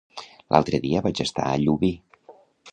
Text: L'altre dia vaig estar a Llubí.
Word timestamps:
L'altre 0.55 0.79
dia 0.85 1.03
vaig 1.09 1.23
estar 1.27 1.47
a 1.51 1.61
Llubí. 1.67 1.95